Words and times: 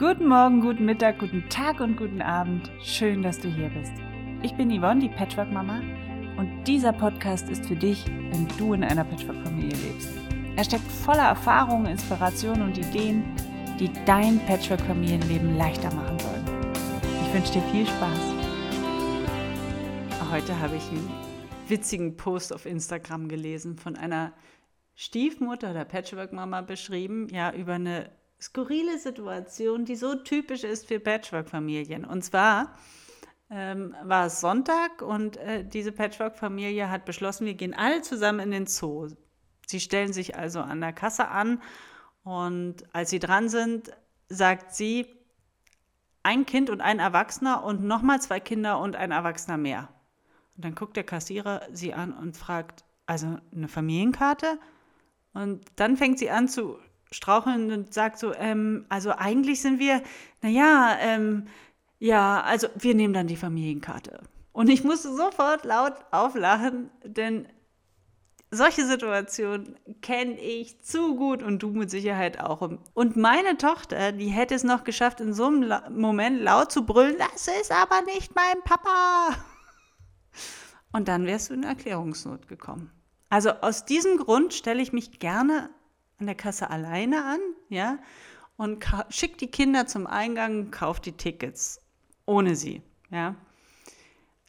Guten 0.00 0.28
Morgen, 0.28 0.62
guten 0.62 0.86
Mittag, 0.86 1.18
guten 1.18 1.46
Tag 1.50 1.80
und 1.80 1.98
guten 1.98 2.22
Abend. 2.22 2.70
Schön, 2.82 3.22
dass 3.22 3.38
du 3.38 3.48
hier 3.48 3.68
bist. 3.68 3.92
Ich 4.42 4.54
bin 4.54 4.70
Yvonne, 4.70 4.98
die 4.98 5.10
Patchwork-Mama, 5.10 5.82
und 6.38 6.64
dieser 6.64 6.94
Podcast 6.94 7.50
ist 7.50 7.66
für 7.66 7.76
dich, 7.76 8.06
wenn 8.06 8.48
du 8.56 8.72
in 8.72 8.82
einer 8.82 9.04
Patchwork-Familie 9.04 9.76
lebst. 9.76 10.08
Er 10.56 10.64
steckt 10.64 10.90
voller 10.90 11.24
Erfahrungen, 11.24 11.84
Inspirationen 11.84 12.62
und 12.62 12.78
Ideen, 12.78 13.24
die 13.78 13.90
dein 14.06 14.38
Patchwork-Familienleben 14.46 15.58
leichter 15.58 15.94
machen 15.94 16.18
sollen. 16.18 16.46
Ich 17.26 17.34
wünsche 17.34 17.52
dir 17.52 17.62
viel 17.70 17.86
Spaß. 17.86 18.34
Heute 20.30 20.58
habe 20.60 20.76
ich 20.76 20.88
einen 20.88 21.10
witzigen 21.68 22.16
Post 22.16 22.54
auf 22.54 22.64
Instagram 22.64 23.28
gelesen 23.28 23.76
von 23.76 23.96
einer 23.96 24.32
Stiefmutter 24.94 25.74
der 25.74 25.84
Patchwork-Mama 25.84 26.62
beschrieben, 26.62 27.28
ja, 27.30 27.52
über 27.52 27.74
eine 27.74 28.08
skurrile 28.40 28.98
Situation, 28.98 29.84
die 29.84 29.96
so 29.96 30.14
typisch 30.14 30.64
ist 30.64 30.86
für 30.86 31.00
Patchwork-Familien. 31.00 32.04
Und 32.04 32.22
zwar 32.22 32.76
ähm, 33.50 33.94
war 34.02 34.26
es 34.26 34.40
Sonntag 34.40 35.02
und 35.02 35.36
äh, 35.36 35.64
diese 35.64 35.92
Patchwork-Familie 35.92 36.90
hat 36.90 37.04
beschlossen, 37.04 37.46
wir 37.46 37.54
gehen 37.54 37.74
alle 37.74 38.02
zusammen 38.02 38.40
in 38.40 38.50
den 38.50 38.66
Zoo. 38.66 39.08
Sie 39.66 39.80
stellen 39.80 40.12
sich 40.12 40.36
also 40.36 40.60
an 40.60 40.80
der 40.80 40.92
Kasse 40.92 41.28
an 41.28 41.60
und 42.22 42.84
als 42.94 43.10
sie 43.10 43.18
dran 43.18 43.48
sind, 43.48 43.90
sagt 44.28 44.74
sie, 44.74 45.06
ein 46.22 46.44
Kind 46.44 46.70
und 46.70 46.80
ein 46.80 46.98
Erwachsener 46.98 47.64
und 47.64 47.82
nochmal 47.82 48.20
zwei 48.20 48.40
Kinder 48.40 48.78
und 48.78 48.94
ein 48.94 49.10
Erwachsener 49.10 49.56
mehr. 49.56 49.88
Und 50.56 50.64
dann 50.64 50.74
guckt 50.74 50.96
der 50.96 51.04
Kassierer 51.04 51.62
sie 51.72 51.94
an 51.94 52.12
und 52.12 52.36
fragt, 52.36 52.84
also 53.06 53.38
eine 53.54 53.68
Familienkarte? 53.68 54.58
Und 55.32 55.64
dann 55.76 55.96
fängt 55.96 56.18
sie 56.18 56.30
an 56.30 56.48
zu 56.48 56.78
straucheln 57.12 57.72
und 57.72 57.92
sagt 57.92 58.18
so, 58.18 58.34
ähm, 58.34 58.86
also 58.88 59.10
eigentlich 59.10 59.60
sind 59.60 59.78
wir, 59.78 60.02
naja, 60.42 60.96
ähm, 61.00 61.46
ja, 61.98 62.40
also 62.42 62.68
wir 62.76 62.94
nehmen 62.94 63.14
dann 63.14 63.26
die 63.26 63.36
Familienkarte. 63.36 64.20
Und 64.52 64.68
ich 64.68 64.84
musste 64.84 65.14
sofort 65.14 65.64
laut 65.64 65.94
auflachen, 66.10 66.90
denn 67.04 67.46
solche 68.50 68.86
Situationen 68.86 69.76
kenne 70.02 70.38
ich 70.38 70.80
zu 70.82 71.14
gut 71.14 71.42
und 71.42 71.62
du 71.62 71.70
mit 71.70 71.90
Sicherheit 71.90 72.40
auch. 72.40 72.68
Und 72.94 73.16
meine 73.16 73.56
Tochter, 73.58 74.12
die 74.12 74.28
hätte 74.28 74.54
es 74.54 74.64
noch 74.64 74.84
geschafft, 74.84 75.20
in 75.20 75.34
so 75.34 75.46
einem 75.46 76.00
Moment 76.00 76.40
laut 76.40 76.72
zu 76.72 76.84
brüllen, 76.84 77.16
das 77.18 77.48
ist 77.60 77.70
aber 77.70 78.02
nicht 78.02 78.34
mein 78.34 78.62
Papa. 78.64 79.36
Und 80.92 81.06
dann 81.06 81.26
wärst 81.26 81.50
du 81.50 81.54
in 81.54 81.62
Erklärungsnot 81.62 82.48
gekommen. 82.48 82.90
Also 83.28 83.50
aus 83.50 83.84
diesem 83.84 84.16
Grund 84.16 84.54
stelle 84.54 84.82
ich 84.82 84.92
mich 84.92 85.20
gerne 85.20 85.70
an 86.20 86.26
der 86.26 86.34
Kasse 86.34 86.70
alleine 86.70 87.24
an, 87.24 87.40
ja, 87.68 87.98
und 88.56 88.84
schickt 89.08 89.40
die 89.40 89.50
Kinder 89.50 89.86
zum 89.86 90.06
Eingang, 90.06 90.70
kauft 90.70 91.06
die 91.06 91.12
Tickets 91.12 91.80
ohne 92.26 92.54
sie, 92.54 92.82
ja. 93.10 93.34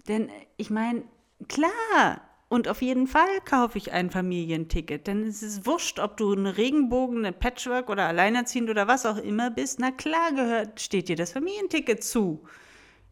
Denn 0.08 0.30
ich 0.58 0.70
meine, 0.70 1.04
klar, 1.48 2.22
und 2.50 2.68
auf 2.68 2.82
jeden 2.82 3.08
Fall 3.08 3.40
kaufe 3.46 3.78
ich 3.78 3.94
ein 3.94 4.12
Familienticket, 4.12 5.08
denn 5.08 5.24
es 5.24 5.42
ist 5.42 5.66
wurscht, 5.66 6.00
ob 6.00 6.18
du 6.18 6.34
eine 6.34 6.58
Regenbogen, 6.58 7.20
eine 7.20 7.32
Patchwork 7.32 7.90
oder 7.90 8.08
alleinerziehend 8.08 8.70
oder 8.70 8.88
was 8.88 9.06
auch 9.06 9.18
immer 9.18 9.50
bist. 9.50 9.80
Na 9.80 9.92
klar 9.92 10.34
gehört, 10.34 10.82
steht 10.82 11.08
dir 11.08 11.16
das 11.16 11.32
Familienticket 11.32 12.04
zu. 12.04 12.44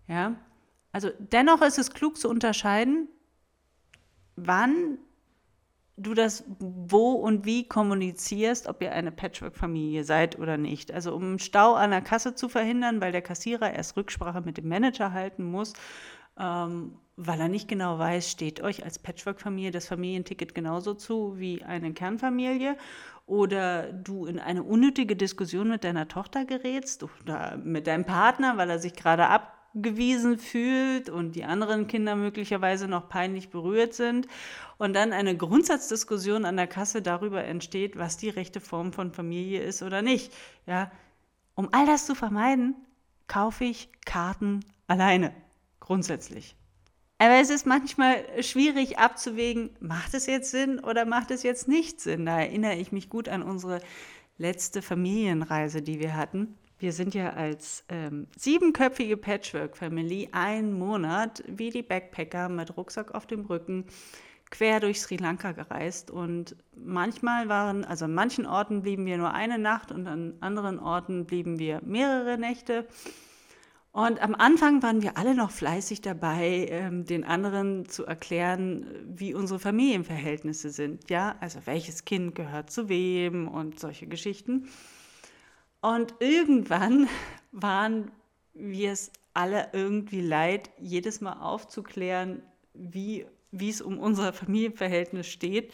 Ja? 0.08 0.36
Also 0.92 1.10
dennoch 1.20 1.62
ist 1.62 1.80
es 1.80 1.92
klug 1.92 2.18
zu 2.18 2.30
unterscheiden, 2.30 3.08
wann 4.36 4.98
du 6.00 6.14
das 6.14 6.44
wo 6.60 7.12
und 7.12 7.46
wie 7.46 7.68
kommunizierst, 7.68 8.68
ob 8.68 8.82
ihr 8.82 8.92
eine 8.92 9.12
Patchwork-Familie 9.12 10.04
seid 10.04 10.40
oder 10.40 10.58
nicht. 10.58 10.92
Also 10.92 11.14
um 11.14 11.40
Stau 11.40 11.76
an 11.76 11.92
der 11.92 12.02
Kasse 12.02 12.36
zu 12.36 12.50
verhindern, 12.50 13.02
weil 13.02 13.12
der 13.12 13.22
Kassierer 13.22 13.74
erst 13.74 13.98
Rücksprache 13.98 14.42
mit 14.42 14.58
dem 14.58 14.68
Manager 14.68 15.12
halten 15.12 15.44
muss, 15.44 15.74
ähm, 16.40 16.98
weil 17.18 17.40
er 17.40 17.50
nicht 17.50 17.68
genau 17.68 18.00
weiß, 18.00 18.32
steht 18.32 18.62
euch 18.62 18.84
als 18.84 19.00
Patchwork-Familie 19.00 19.72
das 19.72 19.88
Familienticket 19.88 20.56
genauso 20.56 20.94
zu 20.94 21.38
wie 21.38 21.64
eine 21.64 21.94
Kernfamilie 21.94 22.78
oder 23.26 23.92
du 23.92 24.26
in 24.26 24.40
eine 24.40 24.64
unnötige 24.64 25.16
Diskussion 25.16 25.70
mit 25.70 25.84
deiner 25.84 26.08
Tochter 26.08 26.46
gerätst 26.46 27.04
oder 27.04 27.58
mit 27.58 27.88
deinem 27.88 28.06
Partner, 28.06 28.58
weil 28.58 28.70
er 28.70 28.80
sich 28.80 28.94
gerade 28.94 29.28
ab 29.28 29.59
abgewiesen 29.76 30.38
fühlt 30.40 31.10
und 31.10 31.36
die 31.36 31.44
anderen 31.44 31.88
Kinder 31.88 32.16
möglicherweise 32.16 32.88
noch 32.88 33.10
peinlich 33.10 33.50
berührt 33.50 33.94
sind 33.94 34.28
und 34.78 34.94
dann 34.94 35.14
eine 35.14 35.38
Grundsatzdiskussion 35.38 36.46
an 36.46 36.58
der 36.58 36.68
Kasse 36.68 37.02
darüber 37.02 37.44
entsteht, 37.44 37.98
was 37.98 38.18
die 38.18 38.30
rechte 38.30 38.62
Form 38.62 38.94
von 38.94 39.12
Familie 39.12 39.62
ist 39.62 39.84
oder 39.84 40.02
nicht. 40.02 40.34
Ja, 40.66 40.92
um 41.56 41.70
all 41.72 41.86
das 41.86 42.06
zu 42.06 42.16
vermeiden, 42.16 42.76
kaufe 43.28 43.66
ich 43.66 43.90
Karten 44.06 44.62
alleine, 44.88 45.34
grundsätzlich. 45.80 46.56
Aber 47.20 47.36
es 47.36 47.50
ist 47.50 47.66
manchmal 47.66 48.24
schwierig 48.42 48.98
abzuwägen, 48.98 49.72
macht 49.82 50.14
es 50.14 50.26
jetzt 50.26 50.52
Sinn 50.52 50.80
oder 50.80 51.06
macht 51.06 51.32
es 51.32 51.44
jetzt 51.44 51.68
nicht 51.68 52.00
Sinn. 52.00 52.26
Da 52.26 52.40
erinnere 52.40 52.76
ich 52.76 52.94
mich 52.94 53.10
gut 53.10 53.28
an 53.28 53.44
unsere 53.44 53.82
letzte 54.38 54.82
Familienreise, 54.82 55.82
die 55.82 56.00
wir 56.00 56.16
hatten. 56.16 56.58
Wir 56.80 56.94
sind 56.94 57.14
ja 57.14 57.32
als 57.32 57.84
ähm, 57.90 58.28
siebenköpfige 58.38 59.18
Patchwork-Family 59.18 60.30
einen 60.32 60.72
Monat 60.72 61.44
wie 61.46 61.72
die 61.72 61.84
Backpacker 61.84 62.48
mit 62.48 62.78
Rucksack 62.78 63.14
auf 63.14 63.28
dem 63.28 63.46
Rücken 63.46 63.86
quer 64.50 64.80
durch 64.80 65.02
Sri 65.02 65.18
Lanka 65.18 65.52
gereist 65.52 66.10
und 66.10 66.56
manchmal 66.76 67.50
waren, 67.50 67.84
also 67.84 68.06
an 68.06 68.14
manchen 68.14 68.46
Orten 68.46 68.82
blieben 68.82 69.06
wir 69.06 69.18
nur 69.18 69.34
eine 69.34 69.60
Nacht 69.60 69.92
und 69.92 70.08
an 70.08 70.36
anderen 70.40 70.80
Orten 70.80 71.26
blieben 71.26 71.60
wir 71.60 71.82
mehrere 71.84 72.38
Nächte. 72.38 72.88
Und 73.92 74.22
am 74.22 74.36
Anfang 74.36 74.82
waren 74.82 75.02
wir 75.02 75.18
alle 75.18 75.36
noch 75.36 75.52
fleißig 75.52 76.02
dabei, 76.02 76.68
ähm, 76.70 77.06
den 77.06 77.24
anderen 77.24 77.90
zu 77.90 78.06
erklären, 78.06 78.86
wie 79.06 79.34
unsere 79.34 79.60
Familienverhältnisse 79.60 80.70
sind. 80.70 81.10
Ja, 81.10 81.36
also 81.42 81.60
welches 81.66 82.06
Kind 82.06 82.36
gehört 82.36 82.70
zu 82.70 82.88
wem 82.88 83.48
und 83.48 83.80
solche 83.80 84.08
Geschichten. 84.08 84.70
Und 85.82 86.16
irgendwann 86.20 87.08
waren 87.52 88.12
wir 88.54 88.92
es 88.92 89.12
alle 89.34 89.70
irgendwie 89.74 90.22
leid, 90.22 90.70
jedes 90.80 91.22
Mal 91.22 91.40
aufzuklären, 91.40 92.42
wie, 92.74 93.26
es 93.58 93.82
um 93.82 93.98
unser 93.98 94.34
Familienverhältnis 94.34 95.28
steht. 95.28 95.74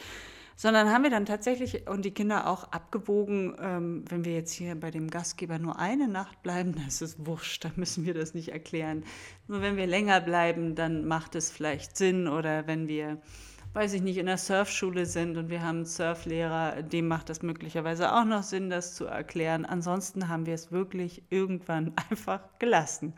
Sondern 0.57 0.89
haben 0.89 1.03
wir 1.03 1.09
dann 1.09 1.25
tatsächlich 1.25 1.85
und 1.89 2.05
die 2.05 2.13
Kinder 2.13 2.49
auch 2.49 2.71
abgewogen, 2.71 3.57
ähm, 3.59 4.05
wenn 4.07 4.23
wir 4.23 4.33
jetzt 4.33 4.53
hier 4.53 4.73
bei 4.75 4.89
dem 4.89 5.09
Gastgeber 5.09 5.59
nur 5.59 5.77
eine 5.79 6.07
Nacht 6.07 6.41
bleiben, 6.43 6.71
dann 6.75 6.87
ist 6.87 7.01
es 7.01 7.25
wurscht, 7.25 7.65
dann 7.65 7.73
müssen 7.75 8.05
wir 8.05 8.13
das 8.13 8.33
nicht 8.33 8.49
erklären. 8.53 9.03
Nur 9.49 9.61
wenn 9.61 9.75
wir 9.75 9.85
länger 9.85 10.21
bleiben, 10.21 10.73
dann 10.75 11.05
macht 11.05 11.35
es 11.35 11.51
vielleicht 11.51 11.97
Sinn 11.97 12.29
oder 12.29 12.67
wenn 12.67 12.87
wir 12.87 13.21
weiß 13.75 13.93
ich 13.93 14.01
nicht, 14.01 14.17
in 14.17 14.25
der 14.25 14.37
Surfschule 14.37 15.05
sind 15.05 15.35
und 15.35 15.49
wir 15.49 15.61
haben 15.61 15.77
einen 15.77 15.85
Surflehrer, 15.85 16.81
dem 16.81 17.09
macht 17.09 17.29
das 17.29 17.41
möglicherweise 17.41 18.13
auch 18.13 18.23
noch 18.23 18.43
Sinn, 18.43 18.69
das 18.69 18.95
zu 18.95 19.05
erklären. 19.05 19.65
Ansonsten 19.65 20.29
haben 20.29 20.45
wir 20.45 20.53
es 20.53 20.71
wirklich 20.71 21.23
irgendwann 21.29 21.93
einfach 22.09 22.39
gelassen. 22.57 23.13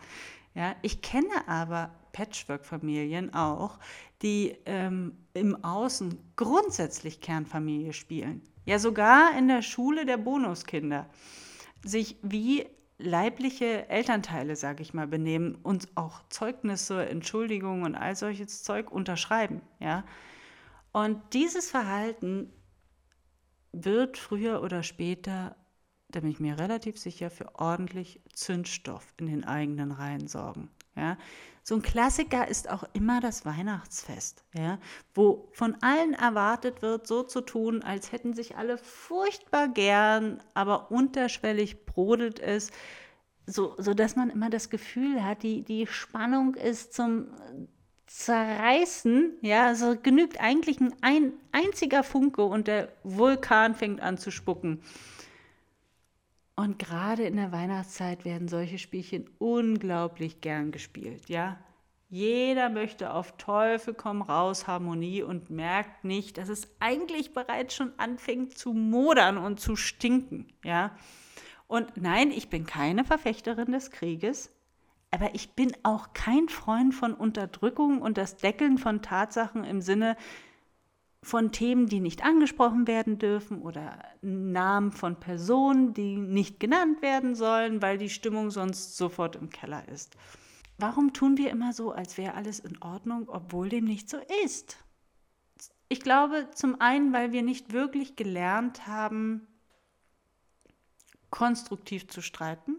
Ja, 0.55 0.75
ich 0.81 1.03
kenne 1.03 1.47
aber 1.47 1.91
Patchwork-Familien 2.11 3.35
auch, 3.35 3.77
die 4.23 4.57
ähm, 4.65 5.13
im 5.35 5.63
Außen 5.63 6.17
grundsätzlich 6.35 7.21
Kernfamilie 7.21 7.93
spielen. 7.93 8.41
Ja, 8.65 8.79
sogar 8.79 9.37
in 9.37 9.47
der 9.47 9.61
Schule 9.61 10.07
der 10.07 10.17
Bonuskinder 10.17 11.05
sich 11.85 12.17
wie 12.23 12.65
leibliche 12.97 13.87
Elternteile, 13.89 14.55
sage 14.55 14.81
ich 14.81 14.95
mal, 14.95 15.05
benehmen 15.05 15.53
und 15.61 15.87
auch 15.93 16.23
Zeugnisse, 16.29 17.07
Entschuldigungen 17.07 17.83
und 17.83 17.95
all 17.95 18.15
solches 18.15 18.63
Zeug 18.63 18.91
unterschreiben. 18.91 19.61
Ja, 19.79 20.03
und 20.91 21.21
dieses 21.33 21.69
Verhalten 21.69 22.51
wird 23.71 24.17
früher 24.17 24.61
oder 24.61 24.83
später, 24.83 25.55
da 26.09 26.21
bin 26.21 26.31
ich 26.31 26.39
mir 26.39 26.57
relativ 26.57 26.97
sicher, 26.97 27.29
für 27.29 27.55
ordentlich 27.55 28.21
Zündstoff 28.33 29.13
in 29.17 29.27
den 29.27 29.43
eigenen 29.43 29.91
Reihen 29.91 30.27
sorgen. 30.27 30.69
Ja, 30.95 31.15
so 31.61 31.75
ein 31.75 31.83
Klassiker 31.83 32.47
ist 32.47 32.69
auch 32.69 32.83
immer 32.93 33.19
das 33.19 33.45
Weihnachtsfest, 33.45 34.43
ja, 34.55 34.79
wo 35.13 35.49
von 35.51 35.75
allen 35.81 36.13
erwartet 36.13 36.81
wird, 36.81 37.05
so 37.05 37.21
zu 37.21 37.41
tun, 37.41 37.83
als 37.83 38.11
hätten 38.11 38.33
sich 38.33 38.57
alle 38.57 38.79
furchtbar 38.79 39.67
gern, 39.67 40.41
aber 40.55 40.89
unterschwellig 40.89 41.85
brodelt 41.85 42.39
es, 42.39 42.71
so, 43.45 43.75
so 43.77 43.93
man 44.15 44.29
immer 44.29 44.49
das 44.49 44.69
Gefühl 44.69 45.23
hat, 45.23 45.43
die, 45.43 45.61
die 45.61 45.85
Spannung 45.87 46.55
ist 46.55 46.93
zum 46.93 47.27
zerreißen, 48.07 49.33
ja, 49.41 49.67
also 49.67 49.95
genügt 50.01 50.39
eigentlich 50.39 50.79
ein, 50.79 50.93
ein 51.01 51.33
einziger 51.51 52.03
Funke 52.03 52.43
und 52.43 52.67
der 52.67 52.89
Vulkan 53.03 53.75
fängt 53.75 54.01
an 54.01 54.17
zu 54.17 54.31
spucken. 54.31 54.81
Und 56.55 56.79
gerade 56.79 57.23
in 57.23 57.35
der 57.35 57.51
Weihnachtszeit 57.51 58.25
werden 58.25 58.47
solche 58.47 58.79
Spielchen 58.79 59.29
unglaublich 59.37 60.41
gern 60.41 60.71
gespielt, 60.71 61.29
ja. 61.29 61.59
Jeder 62.09 62.69
möchte 62.69 63.11
auf 63.13 63.35
Teufel 63.35 63.93
komm 63.93 64.21
raus 64.21 64.65
Harmonie 64.65 65.23
und 65.23 65.49
merkt 65.49 66.05
nicht, 66.05 66.37
dass 66.37 66.47
es 66.47 66.69
eigentlich 66.79 67.33
bereits 67.33 67.75
schon 67.75 67.91
anfängt 67.97 68.57
zu 68.57 68.71
modern 68.71 69.37
und 69.37 69.59
zu 69.59 69.75
stinken, 69.75 70.47
ja. 70.63 70.97
Und 71.67 71.97
nein, 71.97 72.31
ich 72.31 72.49
bin 72.49 72.65
keine 72.65 73.03
Verfechterin 73.03 73.73
des 73.73 73.91
Krieges, 73.91 74.56
aber 75.11 75.33
ich 75.35 75.51
bin 75.51 75.71
auch 75.83 76.13
kein 76.13 76.49
Freund 76.49 76.93
von 76.93 77.13
Unterdrückung 77.13 78.01
und 78.01 78.17
das 78.17 78.37
Deckeln 78.37 78.77
von 78.77 79.01
Tatsachen 79.01 79.63
im 79.63 79.81
Sinne 79.81 80.17
von 81.23 81.51
Themen, 81.51 81.87
die 81.87 81.99
nicht 81.99 82.23
angesprochen 82.23 82.87
werden 82.87 83.17
dürfen 83.17 83.61
oder 83.61 84.03
Namen 84.21 84.91
von 84.91 85.19
Personen, 85.19 85.93
die 85.93 86.17
nicht 86.17 86.59
genannt 86.59 87.01
werden 87.01 87.35
sollen, 87.35 87.81
weil 87.81 87.97
die 87.97 88.09
Stimmung 88.09 88.51
sonst 88.51 88.97
sofort 88.97 89.35
im 89.35 89.49
Keller 89.49 89.87
ist. 89.89 90.15
Warum 90.77 91.13
tun 91.13 91.37
wir 91.37 91.49
immer 91.49 91.73
so, 91.73 91.91
als 91.91 92.17
wäre 92.17 92.35
alles 92.35 92.59
in 92.59 92.81
Ordnung, 92.81 93.29
obwohl 93.29 93.67
dem 93.69 93.85
nicht 93.85 94.09
so 94.09 94.17
ist? 94.45 94.77
Ich 95.89 96.01
glaube 96.01 96.49
zum 96.53 96.79
einen, 96.79 97.13
weil 97.13 97.31
wir 97.31 97.41
nicht 97.41 97.73
wirklich 97.73 98.15
gelernt 98.15 98.87
haben, 98.87 99.47
konstruktiv 101.29 102.07
zu 102.07 102.21
streiten. 102.21 102.75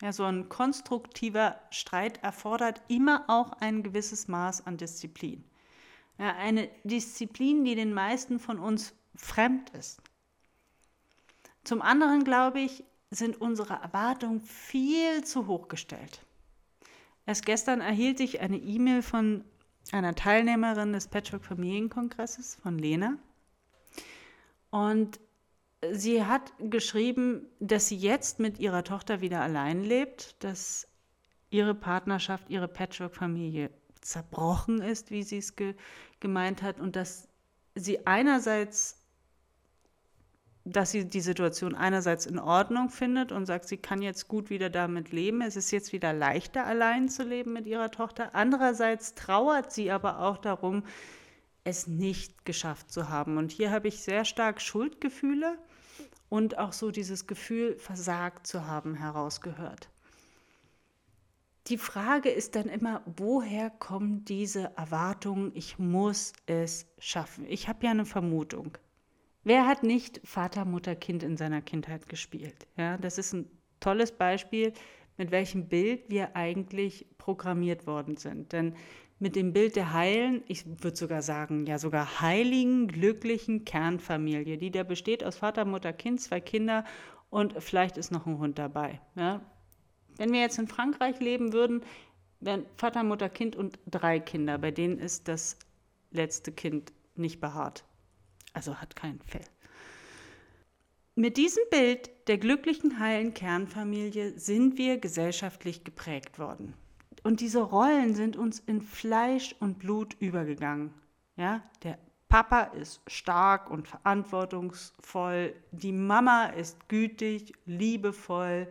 Ja, 0.00 0.12
so 0.12 0.24
ein 0.24 0.48
konstruktiver 0.48 1.58
Streit 1.70 2.22
erfordert 2.22 2.82
immer 2.88 3.24
auch 3.26 3.52
ein 3.60 3.82
gewisses 3.82 4.28
Maß 4.28 4.66
an 4.66 4.76
Disziplin. 4.76 5.44
Ja, 6.18 6.36
eine 6.36 6.68
Disziplin, 6.84 7.64
die 7.64 7.74
den 7.74 7.92
meisten 7.92 8.38
von 8.38 8.58
uns 8.58 8.94
fremd 9.16 9.70
ist. 9.70 10.00
Zum 11.64 11.82
anderen, 11.82 12.24
glaube 12.24 12.60
ich, 12.60 12.84
sind 13.10 13.40
unsere 13.40 13.74
Erwartungen 13.74 14.40
viel 14.40 15.24
zu 15.24 15.46
hoch 15.46 15.68
gestellt. 15.68 16.24
Erst 17.26 17.44
gestern 17.44 17.80
erhielt 17.80 18.20
ich 18.20 18.40
eine 18.40 18.56
E-Mail 18.56 19.02
von 19.02 19.44
einer 19.92 20.14
Teilnehmerin 20.14 20.92
des 20.92 21.08
Patchwork 21.08 21.44
Familienkongresses, 21.44 22.56
von 22.62 22.78
Lena. 22.78 23.18
Und 24.70 25.18
sie 25.92 26.24
hat 26.24 26.52
geschrieben, 26.58 27.46
dass 27.60 27.88
sie 27.88 27.96
jetzt 27.96 28.40
mit 28.40 28.58
ihrer 28.58 28.84
Tochter 28.84 29.20
wieder 29.20 29.40
allein 29.40 29.82
lebt, 29.84 30.42
dass 30.42 30.88
ihre 31.50 31.74
Partnerschaft, 31.74 32.50
ihre 32.50 32.68
Patchwork-Familie 32.68 33.70
zerbrochen 34.00 34.80
ist, 34.80 35.10
wie 35.10 35.22
sie 35.22 35.38
es 35.38 35.56
ge 35.56 35.74
gemeint 36.20 36.62
hat, 36.62 36.80
und 36.80 36.96
dass 36.96 37.28
sie 37.76 38.06
einerseits, 38.06 38.96
dass 40.64 40.90
sie 40.90 41.04
die 41.08 41.20
Situation 41.20 41.76
einerseits 41.76 42.26
in 42.26 42.40
Ordnung 42.40 42.90
findet 42.90 43.30
und 43.30 43.46
sagt, 43.46 43.68
sie 43.68 43.76
kann 43.76 44.02
jetzt 44.02 44.26
gut 44.26 44.50
wieder 44.50 44.68
damit 44.68 45.12
leben. 45.12 45.40
Es 45.42 45.54
ist 45.54 45.70
jetzt 45.70 45.92
wieder 45.92 46.12
leichter, 46.12 46.66
allein 46.66 47.08
zu 47.08 47.22
leben 47.22 47.52
mit 47.52 47.66
ihrer 47.66 47.90
Tochter. 47.90 48.34
Andererseits 48.34 49.14
trauert 49.14 49.72
sie 49.72 49.92
aber 49.92 50.18
auch 50.20 50.38
darum, 50.38 50.82
es 51.68 51.86
nicht 51.86 52.44
geschafft 52.44 52.90
zu 52.90 53.08
haben. 53.08 53.36
Und 53.36 53.52
hier 53.52 53.70
habe 53.70 53.88
ich 53.88 54.00
sehr 54.00 54.24
stark 54.24 54.60
Schuldgefühle 54.60 55.58
und 56.28 56.58
auch 56.58 56.72
so 56.72 56.90
dieses 56.90 57.26
Gefühl, 57.26 57.78
versagt 57.78 58.46
zu 58.46 58.66
haben, 58.66 58.94
herausgehört. 58.94 59.88
Die 61.68 61.78
Frage 61.78 62.30
ist 62.30 62.56
dann 62.56 62.68
immer, 62.68 63.02
woher 63.04 63.68
kommen 63.68 64.24
diese 64.24 64.72
Erwartungen, 64.76 65.52
ich 65.54 65.78
muss 65.78 66.32
es 66.46 66.86
schaffen? 66.98 67.44
Ich 67.46 67.68
habe 67.68 67.84
ja 67.84 67.90
eine 67.90 68.06
Vermutung. 68.06 68.78
Wer 69.44 69.66
hat 69.66 69.82
nicht 69.82 70.20
Vater, 70.24 70.64
Mutter, 70.64 70.96
Kind 70.96 71.22
in 71.22 71.36
seiner 71.36 71.60
Kindheit 71.60 72.08
gespielt? 72.08 72.66
Ja, 72.76 72.96
das 72.96 73.18
ist 73.18 73.34
ein 73.34 73.50
tolles 73.80 74.12
Beispiel, 74.12 74.72
mit 75.18 75.30
welchem 75.30 75.68
Bild 75.68 76.08
wir 76.08 76.34
eigentlich 76.36 77.06
programmiert 77.18 77.86
worden 77.86 78.16
sind. 78.16 78.52
Denn 78.52 78.74
mit 79.18 79.34
dem 79.34 79.52
Bild 79.52 79.76
der 79.76 79.92
heilen, 79.92 80.42
ich 80.46 80.64
würde 80.64 80.96
sogar 80.96 81.22
sagen, 81.22 81.66
ja 81.66 81.78
sogar 81.78 82.20
heiligen, 82.20 82.86
glücklichen 82.86 83.64
Kernfamilie, 83.64 84.56
die 84.56 84.70
da 84.70 84.84
besteht 84.84 85.24
aus 85.24 85.36
Vater, 85.36 85.64
Mutter, 85.64 85.92
Kind, 85.92 86.20
zwei 86.20 86.40
Kinder 86.40 86.84
und 87.28 87.54
vielleicht 87.62 87.98
ist 87.98 88.12
noch 88.12 88.26
ein 88.26 88.38
Hund 88.38 88.58
dabei. 88.58 89.00
Ja? 89.16 89.40
Wenn 90.16 90.32
wir 90.32 90.40
jetzt 90.40 90.58
in 90.58 90.68
Frankreich 90.68 91.20
leben 91.20 91.52
würden, 91.52 91.82
wären 92.40 92.64
Vater, 92.76 93.02
Mutter, 93.02 93.28
Kind 93.28 93.56
und 93.56 93.78
drei 93.86 94.20
Kinder. 94.20 94.56
Bei 94.58 94.70
denen 94.70 94.98
ist 94.98 95.28
das 95.28 95.58
letzte 96.10 96.52
Kind 96.52 96.92
nicht 97.16 97.40
behaart. 97.40 97.84
Also 98.52 98.76
hat 98.76 98.96
kein 98.96 99.20
Fell. 99.20 99.44
Mit 101.18 101.36
diesem 101.36 101.64
Bild 101.68 102.10
der 102.28 102.38
glücklichen, 102.38 103.00
heilen 103.00 103.34
Kernfamilie 103.34 104.38
sind 104.38 104.78
wir 104.78 104.98
gesellschaftlich 104.98 105.82
geprägt 105.82 106.38
worden. 106.38 106.74
Und 107.24 107.40
diese 107.40 107.60
Rollen 107.60 108.14
sind 108.14 108.36
uns 108.36 108.60
in 108.60 108.80
Fleisch 108.80 109.56
und 109.58 109.80
Blut 109.80 110.14
übergegangen. 110.20 110.94
Ja, 111.34 111.64
der 111.82 111.98
Papa 112.28 112.60
ist 112.60 113.00
stark 113.08 113.68
und 113.68 113.88
verantwortungsvoll, 113.88 115.56
die 115.72 115.90
Mama 115.90 116.50
ist 116.50 116.88
gütig, 116.88 117.52
liebevoll, 117.66 118.68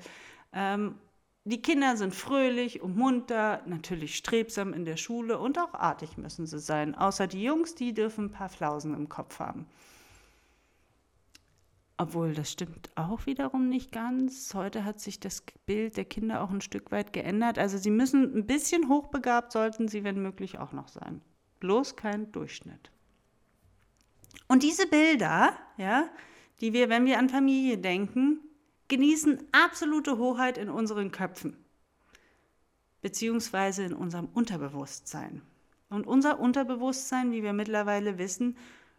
ähm, 0.54 0.96
die 1.44 1.62
Kinder 1.62 1.98
sind 1.98 2.16
fröhlich 2.16 2.82
und 2.82 2.96
munter, 2.96 3.62
natürlich 3.66 4.16
strebsam 4.16 4.72
in 4.72 4.86
der 4.86 4.96
Schule 4.96 5.38
und 5.38 5.60
auch 5.60 5.74
artig 5.74 6.18
müssen 6.18 6.46
sie 6.46 6.60
sein. 6.60 6.96
Außer 6.96 7.28
die 7.28 7.44
Jungs, 7.44 7.76
die 7.76 7.94
dürfen 7.94 8.28
ein 8.28 8.32
paar 8.32 8.48
Flausen 8.48 8.94
im 8.94 9.10
Kopf 9.10 9.40
haben. 9.40 9.66
Obwohl, 12.00 12.34
das 12.34 12.52
stimmt 12.52 12.92
auch 12.96 13.26
wiederum 13.26 13.70
nicht 13.70 13.92
ganz. 13.92 14.54
Heute 14.54 14.86
hat 14.86 15.00
sich 15.00 15.20
das 15.20 15.44
Bild 15.66 15.98
der 15.98 16.06
Kinder 16.06 16.42
auch 16.44 16.52
ein 16.52 16.62
Stück 16.62 16.92
weit 16.92 17.12
geändert. 17.12 17.58
Also 17.58 17.80
sie 17.80 17.90
müssen 17.90 18.38
ein 18.38 18.46
bisschen 18.46 18.88
hochbegabt, 18.88 19.52
sollten 19.52 19.88
sie, 19.88 20.04
wenn 20.04 20.22
möglich, 20.22 20.60
auch 20.60 20.74
noch 20.74 20.90
sein. 20.90 21.22
Bloß 21.60 21.96
kein 21.96 22.32
Durchschnitt. 22.32 22.92
Und 24.48 24.62
diese 24.62 24.86
Bilder, 24.88 25.54
ja, 25.78 26.08
die 26.62 26.74
wir, 26.74 26.90
wenn 26.90 27.06
wir 27.08 27.18
an 27.18 27.30
Familie 27.30 27.80
denken, 27.80 28.42
genießen 28.90 29.44
absolute 29.52 30.20
Hoheit 30.20 30.60
in 30.60 30.70
unseren 30.70 31.12
Köpfen, 31.12 31.58
beziehungsweise 33.02 33.84
in 33.84 33.94
unserem 33.94 34.28
Unterbewusstsein. 34.34 35.42
Und 35.90 36.06
unser 36.06 36.40
Unterbewusstsein, 36.40 37.32
wie 37.32 37.44
wir 37.44 37.54
mittlerweile 37.54 38.18
wissen, 38.18 38.56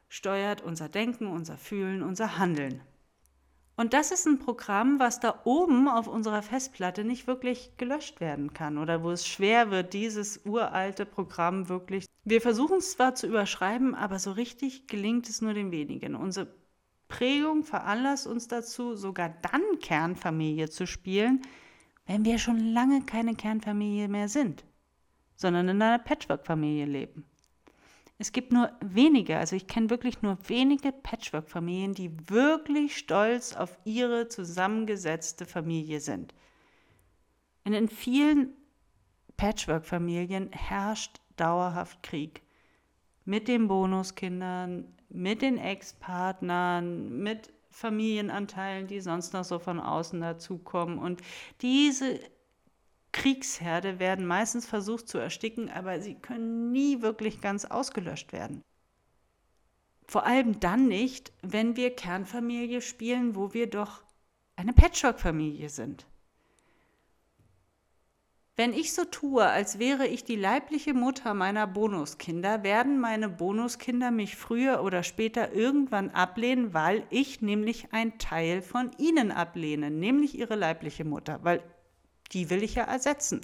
steuert 0.09 0.63
unser 0.63 0.89
Denken, 0.89 1.27
unser 1.27 1.57
Fühlen, 1.57 2.03
unser 2.03 2.39
Handeln. 2.39 2.81
Und 3.77 3.93
das 3.93 4.11
ist 4.11 4.27
ein 4.27 4.41
Programm, 4.41 4.99
was 4.99 5.21
da 5.21 5.43
oben 5.45 5.87
auf 5.87 6.09
unserer 6.09 6.43
Festplatte 6.43 7.05
nicht 7.05 7.29
wirklich 7.29 7.77
gelöscht 7.77 8.21
werden 8.21 8.53
kann 8.53 8.77
oder 8.77 9.05
wo 9.05 9.13
es 9.13 9.25
schwer 9.25 9.71
wird, 9.71 9.93
dieses 9.93 10.45
uralte 10.45 11.07
Programm 11.07 11.69
wirklich. 11.69 12.07
Wir 12.25 12.41
versuchen 12.41 12.79
es 12.79 12.91
zwar 12.91 13.15
zu 13.15 13.29
überschreiben, 13.29 13.95
aber 13.95 14.19
so 14.19 14.33
richtig 14.33 14.89
gelingt 14.89 15.29
es 15.29 15.43
nur 15.43 15.55
den 15.55 15.71
wenigen. 15.71 16.17
Unsere 16.17 16.49
Prägung 17.07 17.63
veranlasst 17.63 18.27
uns 18.27 18.49
dazu, 18.49 18.97
sogar 18.97 19.33
dann 19.43 19.63
Kernfamilie 19.81 20.69
zu 20.69 20.89
spielen, 20.89 21.43
wenn 22.07 22.25
wir 22.25 22.39
schon 22.39 22.59
lange 22.73 23.03
keine 23.03 23.37
Kernfamilie 23.37 24.09
mehr 24.09 24.29
sind, 24.29 24.65
sondern 25.37 25.69
in 25.69 25.81
einer 25.81 26.01
Patchwork-Familie 26.03 26.87
leben. 26.87 27.28
Es 28.21 28.33
gibt 28.33 28.53
nur 28.53 28.73
wenige, 28.81 29.39
also 29.39 29.55
ich 29.55 29.69
kenne 29.69 29.91
wirklich 29.91 30.23
nur 30.23 30.39
wenige 30.49 30.91
Patchwork-Familien, 30.91 31.95
die 31.95 32.29
wirklich 32.29 32.97
stolz 32.97 33.55
auf 33.55 33.79
ihre 33.85 34.27
zusammengesetzte 34.27 35.47
Familie 35.47 36.01
sind. 36.01 36.35
Und 37.65 37.75
in 37.75 37.89
vielen 37.89 38.55
Patchwork-Familien 39.37 40.51
herrscht 40.51 41.21
dauerhaft 41.37 42.03
Krieg. 42.03 42.43
Mit 43.25 43.47
den 43.47 43.69
Bonuskindern, 43.69 44.97
mit 45.11 45.43
den 45.43 45.57
Ex-Partnern, 45.57 47.23
mit 47.23 47.53
Familienanteilen, 47.71 48.89
die 48.89 49.01
sonst 49.01 49.33
noch 49.33 49.45
so 49.45 49.61
von 49.61 49.79
außen 49.79 50.21
dazukommen. 50.21 50.99
Und 50.99 51.21
diese 51.61 52.19
Kriegsherde 53.13 53.99
werden 53.99 54.27
meistens 54.27 54.67
versucht 54.67 55.09
zu 55.09 55.19
ersticken, 55.19 55.71
aber 55.71 56.01
sie 56.01 56.15
können 56.15 56.73
nie 56.73 57.03
wirklich 57.03 57.41
ganz 57.41 57.65
ausgelöscht 57.65 58.33
werden. 58.33 58.63
Vor 60.07 60.25
allem 60.25 60.59
dann 60.61 60.89
nicht, 60.89 61.33
wenn 61.43 61.77
wir 61.77 61.95
Kernfamilie 61.95 62.81
spielen, 62.81 63.37
wo 63.37 63.53
wir 63.53 63.69
doch 63.69 64.03
eine 64.57 64.73
Patchwork-Familie 64.73 65.69
sind. 65.69 66.07
Wenn 68.57 68.73
ich 68.73 68.93
so 68.93 69.05
tue, 69.05 69.45
als 69.47 69.79
wäre 69.79 70.09
ich 70.09 70.25
die 70.25 70.35
leibliche 70.35 70.93
Mutter 70.93 71.33
meiner 71.33 71.69
Bonuskinder, 71.69 72.65
werden 72.65 72.99
meine 72.99 73.29
Bonuskinder 73.29 74.11
mich 74.11 74.35
früher 74.35 74.83
oder 74.83 75.05
später 75.05 75.53
irgendwann 75.53 76.11
ablehnen, 76.11 76.75
weil 76.75 77.07
ich 77.11 77.41
nämlich 77.41 77.93
ein 77.93 78.19
Teil 78.19 78.61
von 78.61 78.91
ihnen 78.99 79.31
ablehne, 79.31 79.93
nämlich 79.93 80.37
ihre 80.37 80.57
leibliche 80.57 81.05
Mutter, 81.05 81.39
weil 81.45 81.63
die 82.33 82.51
will 82.51 82.63
ich 82.63 82.75
ja 82.75 82.85
ersetzen. 82.85 83.41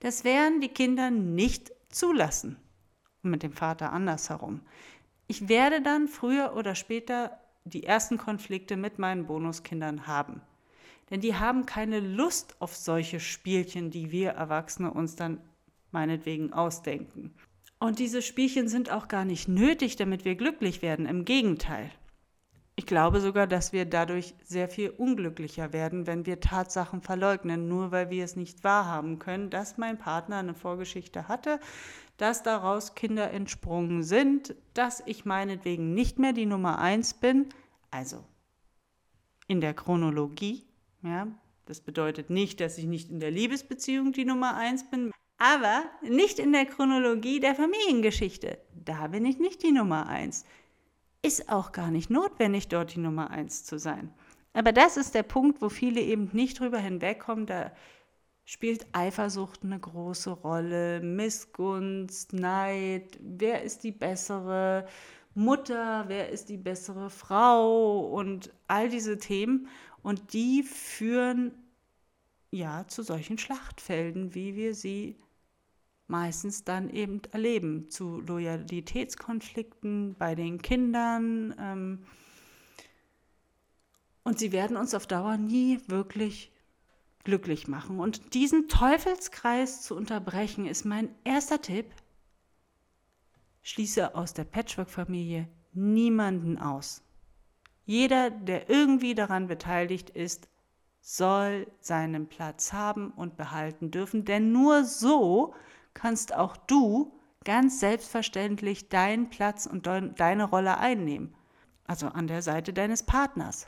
Das 0.00 0.24
werden 0.24 0.60
die 0.60 0.68
Kinder 0.68 1.10
nicht 1.10 1.72
zulassen. 1.88 2.56
Und 3.22 3.30
mit 3.30 3.42
dem 3.42 3.52
Vater 3.52 3.92
andersherum. 3.92 4.62
Ich 5.26 5.48
werde 5.48 5.82
dann 5.82 6.08
früher 6.08 6.54
oder 6.56 6.74
später 6.74 7.38
die 7.64 7.84
ersten 7.84 8.16
Konflikte 8.16 8.76
mit 8.76 8.98
meinen 8.98 9.26
Bonuskindern 9.26 10.06
haben. 10.06 10.40
Denn 11.10 11.20
die 11.20 11.34
haben 11.34 11.66
keine 11.66 12.00
Lust 12.00 12.56
auf 12.60 12.74
solche 12.74 13.20
Spielchen, 13.20 13.90
die 13.90 14.10
wir 14.10 14.30
Erwachsene 14.30 14.92
uns 14.92 15.16
dann 15.16 15.40
meinetwegen 15.90 16.52
ausdenken. 16.52 17.34
Und 17.78 17.98
diese 17.98 18.22
Spielchen 18.22 18.68
sind 18.68 18.90
auch 18.90 19.08
gar 19.08 19.24
nicht 19.24 19.48
nötig, 19.48 19.96
damit 19.96 20.24
wir 20.24 20.34
glücklich 20.34 20.82
werden. 20.82 21.06
Im 21.06 21.24
Gegenteil. 21.24 21.90
Ich 22.80 22.86
glaube 22.86 23.20
sogar, 23.20 23.46
dass 23.46 23.74
wir 23.74 23.84
dadurch 23.84 24.32
sehr 24.42 24.66
viel 24.66 24.88
unglücklicher 24.88 25.74
werden, 25.74 26.06
wenn 26.06 26.24
wir 26.24 26.40
Tatsachen 26.40 27.02
verleugnen, 27.02 27.68
nur 27.68 27.92
weil 27.92 28.08
wir 28.08 28.24
es 28.24 28.36
nicht 28.36 28.64
wahrhaben 28.64 29.18
können, 29.18 29.50
dass 29.50 29.76
mein 29.76 29.98
Partner 29.98 30.38
eine 30.38 30.54
Vorgeschichte 30.54 31.28
hatte, 31.28 31.60
dass 32.16 32.42
daraus 32.42 32.94
Kinder 32.94 33.32
entsprungen 33.32 34.02
sind, 34.02 34.54
dass 34.72 35.02
ich 35.04 35.26
meinetwegen 35.26 35.92
nicht 35.92 36.18
mehr 36.18 36.32
die 36.32 36.46
Nummer 36.46 36.78
eins 36.78 37.12
bin, 37.12 37.50
also 37.90 38.24
in 39.46 39.60
der 39.60 39.74
Chronologie. 39.74 40.64
Ja, 41.02 41.26
das 41.66 41.82
bedeutet 41.82 42.30
nicht, 42.30 42.60
dass 42.60 42.78
ich 42.78 42.86
nicht 42.86 43.10
in 43.10 43.20
der 43.20 43.30
Liebesbeziehung 43.30 44.12
die 44.12 44.24
Nummer 44.24 44.56
eins 44.56 44.88
bin, 44.88 45.12
aber 45.36 45.84
nicht 46.00 46.38
in 46.38 46.52
der 46.52 46.64
Chronologie 46.64 47.40
der 47.40 47.54
Familiengeschichte. 47.54 48.56
Da 48.72 49.08
bin 49.08 49.26
ich 49.26 49.38
nicht 49.38 49.62
die 49.62 49.72
Nummer 49.72 50.06
eins. 50.06 50.46
Ist 51.22 51.50
auch 51.50 51.72
gar 51.72 51.90
nicht 51.90 52.10
notwendig, 52.10 52.68
dort 52.68 52.94
die 52.94 53.00
Nummer 53.00 53.30
eins 53.30 53.64
zu 53.64 53.78
sein. 53.78 54.12
Aber 54.52 54.72
das 54.72 54.96
ist 54.96 55.14
der 55.14 55.22
Punkt, 55.22 55.60
wo 55.60 55.68
viele 55.68 56.00
eben 56.00 56.30
nicht 56.32 56.58
drüber 56.58 56.78
hinwegkommen. 56.78 57.46
Da 57.46 57.72
spielt 58.44 58.86
Eifersucht 58.92 59.62
eine 59.62 59.78
große 59.78 60.30
Rolle, 60.30 61.00
Missgunst, 61.00 62.32
Neid, 62.32 63.18
wer 63.20 63.62
ist 63.62 63.84
die 63.84 63.92
bessere 63.92 64.86
Mutter, 65.34 66.04
wer 66.08 66.30
ist 66.30 66.48
die 66.48 66.56
bessere 66.56 67.10
Frau 67.10 68.00
und 68.00 68.50
all 68.66 68.88
diese 68.88 69.18
Themen. 69.18 69.68
Und 70.02 70.32
die 70.32 70.62
führen 70.62 71.52
ja 72.50 72.86
zu 72.88 73.02
solchen 73.02 73.38
Schlachtfelden, 73.38 74.34
wie 74.34 74.56
wir 74.56 74.74
sie 74.74 75.16
meistens 76.10 76.64
dann 76.64 76.90
eben 76.90 77.22
erleben, 77.32 77.88
zu 77.90 78.20
Loyalitätskonflikten 78.20 80.14
bei 80.18 80.34
den 80.34 80.60
Kindern. 80.60 81.54
Ähm, 81.58 82.04
und 84.24 84.38
sie 84.38 84.52
werden 84.52 84.76
uns 84.76 84.94
auf 84.94 85.06
Dauer 85.06 85.36
nie 85.36 85.80
wirklich 85.86 86.52
glücklich 87.24 87.68
machen. 87.68 88.00
Und 88.00 88.34
diesen 88.34 88.68
Teufelskreis 88.68 89.82
zu 89.82 89.94
unterbrechen, 89.96 90.66
ist 90.66 90.84
mein 90.84 91.08
erster 91.24 91.60
Tipp. 91.60 91.86
Schließe 93.62 94.14
aus 94.14 94.34
der 94.34 94.44
Patchwork-Familie 94.44 95.48
niemanden 95.72 96.58
aus. 96.58 97.02
Jeder, 97.84 98.30
der 98.30 98.70
irgendwie 98.70 99.14
daran 99.14 99.48
beteiligt 99.48 100.10
ist, 100.10 100.48
soll 101.00 101.66
seinen 101.80 102.28
Platz 102.28 102.72
haben 102.72 103.10
und 103.10 103.36
behalten 103.36 103.90
dürfen, 103.90 104.24
denn 104.24 104.52
nur 104.52 104.84
so 104.84 105.54
kannst 105.94 106.34
auch 106.34 106.56
du 106.56 107.12
ganz 107.44 107.80
selbstverständlich 107.80 108.88
deinen 108.88 109.30
Platz 109.30 109.66
und 109.66 109.86
deine 109.86 110.44
Rolle 110.44 110.78
einnehmen. 110.78 111.34
Also 111.86 112.08
an 112.08 112.26
der 112.26 112.42
Seite 112.42 112.72
deines 112.72 113.02
Partners. 113.04 113.66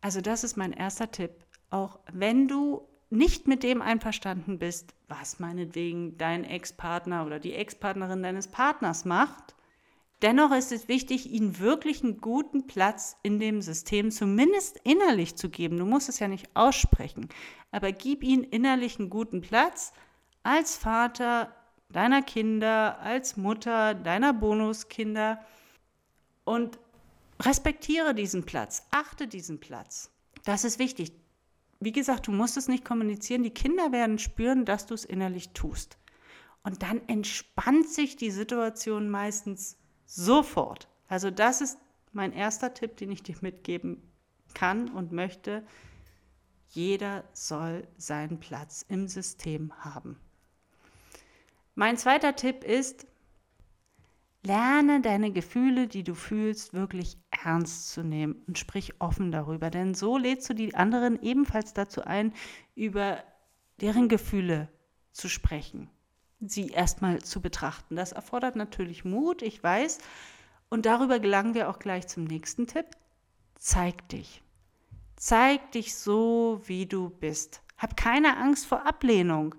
Also 0.00 0.20
das 0.20 0.44
ist 0.44 0.56
mein 0.56 0.72
erster 0.72 1.10
Tipp. 1.10 1.30
Auch 1.70 2.00
wenn 2.12 2.48
du 2.48 2.86
nicht 3.08 3.46
mit 3.46 3.62
dem 3.62 3.80
einverstanden 3.80 4.58
bist, 4.58 4.94
was 5.08 5.38
meinetwegen 5.38 6.18
dein 6.18 6.44
Ex-Partner 6.44 7.24
oder 7.24 7.38
die 7.38 7.54
Ex-Partnerin 7.54 8.22
deines 8.22 8.48
Partners 8.48 9.04
macht, 9.04 9.54
dennoch 10.22 10.50
ist 10.52 10.72
es 10.72 10.88
wichtig, 10.88 11.30
ihnen 11.30 11.58
wirklich 11.58 12.02
einen 12.02 12.20
guten 12.20 12.66
Platz 12.66 13.16
in 13.22 13.38
dem 13.38 13.62
System 13.62 14.10
zumindest 14.10 14.78
innerlich 14.84 15.36
zu 15.36 15.50
geben. 15.50 15.76
Du 15.76 15.86
musst 15.86 16.08
es 16.08 16.18
ja 16.18 16.28
nicht 16.28 16.48
aussprechen, 16.54 17.28
aber 17.70 17.92
gib 17.92 18.22
ihnen 18.24 18.44
innerlich 18.44 18.98
einen 18.98 19.10
guten 19.10 19.40
Platz 19.40 19.92
als 20.42 20.76
Vater, 20.76 21.54
deiner 21.92 22.22
Kinder, 22.22 22.98
als 23.00 23.36
Mutter, 23.36 23.94
deiner 23.94 24.32
Bonuskinder 24.32 25.44
und 26.44 26.78
respektiere 27.40 28.14
diesen 28.14 28.44
Platz, 28.44 28.86
achte 28.90 29.28
diesen 29.28 29.60
Platz. 29.60 30.10
Das 30.44 30.64
ist 30.64 30.78
wichtig. 30.78 31.12
Wie 31.80 31.92
gesagt, 31.92 32.28
du 32.28 32.32
musst 32.32 32.56
es 32.56 32.68
nicht 32.68 32.84
kommunizieren. 32.84 33.42
Die 33.42 33.50
Kinder 33.50 33.92
werden 33.92 34.18
spüren, 34.18 34.64
dass 34.64 34.86
du 34.86 34.94
es 34.94 35.04
innerlich 35.04 35.50
tust. 35.50 35.98
Und 36.62 36.82
dann 36.82 37.00
entspannt 37.08 37.88
sich 37.88 38.16
die 38.16 38.30
Situation 38.30 39.10
meistens 39.10 39.76
sofort. 40.06 40.88
Also 41.08 41.30
das 41.30 41.60
ist 41.60 41.78
mein 42.12 42.32
erster 42.32 42.72
Tipp, 42.72 42.96
den 42.96 43.10
ich 43.10 43.22
dir 43.22 43.36
mitgeben 43.40 44.02
kann 44.54 44.88
und 44.90 45.12
möchte. 45.12 45.64
Jeder 46.68 47.24
soll 47.32 47.88
seinen 47.96 48.38
Platz 48.38 48.84
im 48.88 49.08
System 49.08 49.72
haben. 49.84 50.18
Mein 51.74 51.96
zweiter 51.96 52.36
Tipp 52.36 52.64
ist, 52.64 53.06
lerne 54.42 55.00
deine 55.00 55.32
Gefühle, 55.32 55.88
die 55.88 56.04
du 56.04 56.14
fühlst, 56.14 56.74
wirklich 56.74 57.16
ernst 57.30 57.90
zu 57.90 58.02
nehmen 58.02 58.42
und 58.46 58.58
sprich 58.58 59.00
offen 59.00 59.32
darüber, 59.32 59.70
denn 59.70 59.94
so 59.94 60.18
lädst 60.18 60.50
du 60.50 60.54
die 60.54 60.74
anderen 60.74 61.20
ebenfalls 61.22 61.72
dazu 61.72 62.02
ein, 62.02 62.34
über 62.74 63.22
deren 63.80 64.08
Gefühle 64.08 64.68
zu 65.12 65.28
sprechen, 65.28 65.90
sie 66.40 66.68
erstmal 66.68 67.20
zu 67.22 67.40
betrachten. 67.40 67.96
Das 67.96 68.12
erfordert 68.12 68.56
natürlich 68.56 69.04
Mut, 69.04 69.42
ich 69.42 69.62
weiß, 69.62 69.98
und 70.68 70.86
darüber 70.86 71.20
gelangen 71.20 71.54
wir 71.54 71.68
auch 71.68 71.78
gleich 71.78 72.08
zum 72.08 72.24
nächsten 72.24 72.66
Tipp. 72.66 72.86
Zeig 73.58 74.08
dich. 74.08 74.42
Zeig 75.16 75.72
dich 75.72 75.94
so, 75.94 76.60
wie 76.64 76.86
du 76.86 77.10
bist. 77.10 77.62
Hab 77.78 77.96
keine 77.96 78.36
Angst 78.38 78.66
vor 78.66 78.86
Ablehnung. 78.86 79.54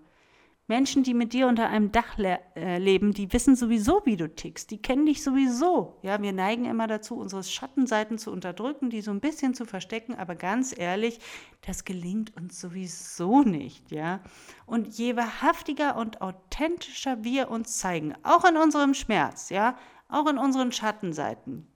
Menschen, 0.73 1.03
die 1.03 1.13
mit 1.13 1.33
dir 1.33 1.47
unter 1.47 1.69
einem 1.69 1.91
Dach 1.91 2.17
le 2.17 2.39
äh, 2.55 2.79
leben, 2.79 3.13
die 3.13 3.31
wissen 3.31 3.55
sowieso, 3.55 4.01
wie 4.05 4.17
du 4.17 4.27
tickst. 4.27 4.71
Die 4.71 4.81
kennen 4.81 5.05
dich 5.05 5.21
sowieso. 5.21 5.99
Ja, 6.01 6.19
wir 6.19 6.33
neigen 6.33 6.65
immer 6.65 6.87
dazu, 6.87 7.15
unsere 7.15 7.43
Schattenseiten 7.43 8.17
zu 8.17 8.31
unterdrücken, 8.31 8.89
die 8.89 9.01
so 9.01 9.11
ein 9.11 9.19
bisschen 9.19 9.53
zu 9.53 9.65
verstecken. 9.65 10.15
Aber 10.15 10.33
ganz 10.33 10.75
ehrlich, 10.75 11.19
das 11.61 11.85
gelingt 11.85 12.35
uns 12.35 12.59
sowieso 12.59 13.43
nicht. 13.43 13.91
Ja, 13.91 14.21
und 14.65 14.97
je 14.97 15.15
wahrhaftiger 15.15 15.95
und 15.95 16.21
authentischer 16.21 17.23
wir 17.23 17.51
uns 17.51 17.77
zeigen, 17.77 18.15
auch 18.23 18.43
in 18.43 18.57
unserem 18.57 18.95
Schmerz, 18.95 19.51
ja, 19.51 19.77
auch 20.09 20.25
in 20.27 20.39
unseren 20.39 20.71
Schattenseiten, 20.71 21.67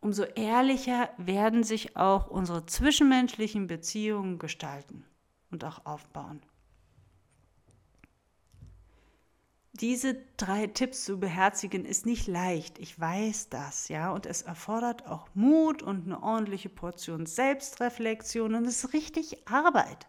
umso 0.00 0.22
ehrlicher 0.22 1.10
werden 1.18 1.64
sich 1.64 1.96
auch 1.96 2.28
unsere 2.28 2.64
zwischenmenschlichen 2.64 3.66
Beziehungen 3.66 4.38
gestalten 4.38 5.04
und 5.50 5.64
auch 5.64 5.84
aufbauen. 5.84 6.42
Diese 9.76 10.16
drei 10.36 10.66
Tipps 10.66 11.04
zu 11.04 11.18
beherzigen 11.18 11.84
ist 11.84 12.06
nicht 12.06 12.26
leicht. 12.26 12.78
Ich 12.78 12.98
weiß 12.98 13.48
das, 13.48 13.88
ja. 13.88 14.12
Und 14.12 14.26
es 14.26 14.42
erfordert 14.42 15.06
auch 15.06 15.28
Mut 15.34 15.82
und 15.82 16.06
eine 16.06 16.22
ordentliche 16.22 16.68
Portion 16.68 17.26
Selbstreflexion 17.26 18.54
und 18.54 18.64
es 18.64 18.84
ist 18.84 18.92
richtig 18.92 19.48
Arbeit. 19.48 20.06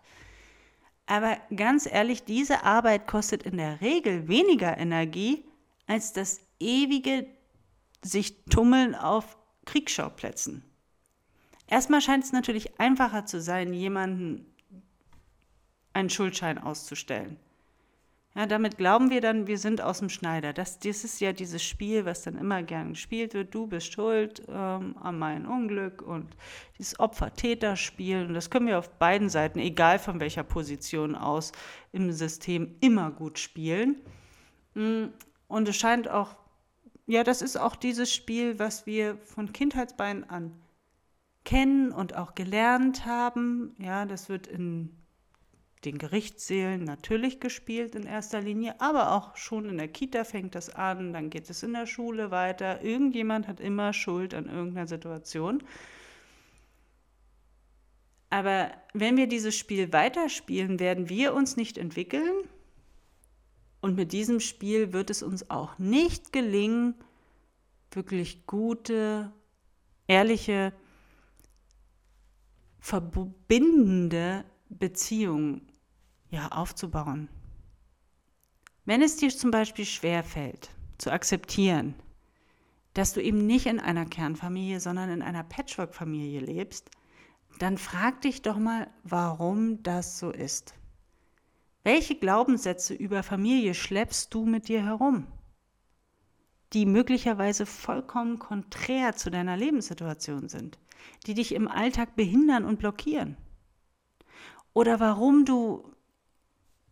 Aber 1.06 1.38
ganz 1.56 1.86
ehrlich, 1.86 2.24
diese 2.24 2.64
Arbeit 2.64 3.08
kostet 3.08 3.44
in 3.44 3.58
der 3.58 3.80
Regel 3.82 4.28
weniger 4.28 4.78
Energie 4.78 5.46
als 5.88 6.12
das 6.12 6.42
ewige 6.60 7.26
sich 8.04 8.44
tummeln 8.46 8.94
auf 8.94 9.38
Kriegsschauplätzen. 9.66 10.64
Erstmal 11.68 12.02
scheint 12.02 12.24
es 12.24 12.32
natürlich 12.32 12.80
einfacher 12.80 13.26
zu 13.26 13.42
sein, 13.42 13.74
jemanden 13.74 14.46
einen 15.94 16.10
Schuldschein 16.10 16.58
auszustellen. 16.58 17.40
Ja, 18.38 18.46
damit 18.46 18.78
glauben 18.78 19.10
wir 19.10 19.20
dann, 19.20 19.48
wir 19.48 19.58
sind 19.58 19.82
aus 19.82 19.98
dem 19.98 20.10
Schneider. 20.10 20.54
Das, 20.54 20.78
das 20.78 21.04
ist 21.04 21.20
ja 21.20 21.34
dieses 21.34 21.64
Spiel, 21.64 22.06
was 22.06 22.22
dann 22.22 22.38
immer 22.38 22.62
gern 22.62 22.90
gespielt 22.90 23.34
wird. 23.34 23.56
Du 23.56 23.66
bist 23.66 23.92
schuld 23.92 24.44
ähm, 24.48 24.96
an 25.02 25.18
meinem 25.18 25.50
Unglück 25.50 26.04
und 26.04 26.38
dieses 26.78 27.00
Opfer-Täter-Spiel. 27.00 28.28
Und 28.28 28.36
das 28.36 28.52
können 28.52 28.68
wir 28.68 28.78
auf 28.78 28.92
beiden 29.00 29.30
Seiten, 29.30 29.58
egal 29.58 29.98
von 29.98 30.20
welcher 30.20 30.44
Position 30.44 31.16
aus, 31.16 31.52
im 31.92 32.12
System 32.12 32.76
immer 32.80 33.10
gut 33.10 33.40
spielen. 33.40 34.04
Mm, 34.76 35.06
und 35.48 35.68
es 35.68 35.76
scheint 35.76 36.08
auch, 36.08 36.36
ja, 37.08 37.24
das 37.24 37.42
ist 37.42 37.58
auch 37.58 37.76
dieses 37.76 38.14
Spiel, 38.14 38.60
was 38.60 38.86
wir 38.86 39.18
von 39.18 39.52
Kindheitsbeinen 39.52 40.30
an 40.30 40.54
kennen 41.44 41.92
und 41.92 42.16
auch 42.16 42.36
gelernt 42.36 43.04
haben. 43.08 43.76
Ja, 43.80 44.06
das 44.06 44.30
wird 44.30 44.46
in 44.46 44.96
den 45.86 45.98
Gerichtssälen 45.98 46.84
natürlich 46.84 47.40
gespielt 47.40 47.96
in 47.96 48.04
erster 48.04 48.42
Linie, 48.42 48.80
aber 48.82 49.12
auch 49.12 49.36
schon 49.36 49.70
in 49.70 49.78
der 49.78 49.88
Kita 49.88 50.24
fängt 50.24 50.56
das 50.56 50.70
an, 50.70 51.14
dann 51.14 51.30
geht 51.30 51.50
es 51.50 51.64
in 51.64 51.74
der 51.74 51.86
Schule 51.86 52.32
weiter. 52.32 52.82
Irgendjemand 52.82 53.48
hat 53.48 53.60
immer 53.60 53.94
Schuld 53.94 54.34
an 54.34 54.48
irgendeiner 54.48 54.88
Situation. 54.88 55.64
Aber 58.30 58.72
wenn 58.94 59.18
wir 59.18 59.28
dieses 59.28 59.56
Spiel 59.56 59.94
weiterspielen, 59.94 60.80
werden 60.80 61.10
wir 61.10 61.34
uns 61.34 61.56
nicht 61.56 61.78
entwickeln. 61.78 62.48
Und 63.80 63.96
mit 63.96 64.12
diesem 64.12 64.40
Spiel 64.40 64.92
wird 64.92 65.10
es 65.10 65.24
uns 65.24 65.50
auch 65.50 65.78
nicht 65.78 66.34
gelingen, 66.34 66.96
wirklich 67.92 68.46
gute, 68.48 69.32
ehrliche, 70.08 70.74
verbindende 72.80 74.44
Beziehungen 74.70 75.72
ja, 76.30 76.50
aufzubauen. 76.50 77.30
Wenn 78.86 79.02
es 79.02 79.18
dir 79.18 79.30
zum 79.30 79.52
Beispiel 79.52 79.86
schwerfällt, 79.86 80.70
zu 80.98 81.12
akzeptieren, 81.12 81.96
dass 82.94 83.14
du 83.14 83.22
eben 83.22 83.46
nicht 83.46 83.66
in 83.66 83.80
einer 83.80 84.06
Kernfamilie, 84.06 84.80
sondern 84.80 85.10
in 85.10 85.22
einer 85.22 85.44
Patchwork-Familie 85.44 86.40
lebst, 86.40 86.90
dann 87.60 87.78
frag 87.78 88.22
dich 88.22 88.42
doch 88.42 88.58
mal, 88.58 88.88
warum 89.04 89.84
das 89.84 90.20
so 90.20 90.32
ist. 90.32 90.74
Welche 91.84 92.16
Glaubenssätze 92.16 92.94
über 92.94 93.24
Familie 93.24 93.74
schleppst 93.74 94.34
du 94.34 94.46
mit 94.46 94.68
dir 94.68 94.84
herum, 94.84 95.28
die 96.74 96.86
möglicherweise 96.86 97.66
vollkommen 97.66 98.40
konträr 98.40 99.16
zu 99.16 99.32
deiner 99.32 99.58
Lebenssituation 99.58 100.50
sind, 100.50 100.78
die 101.26 101.34
dich 101.34 101.54
im 101.54 101.68
Alltag 101.68 102.16
behindern 102.16 102.66
und 102.66 102.80
blockieren? 102.80 103.38
Oder 104.78 105.00
warum 105.00 105.44
du 105.44 105.92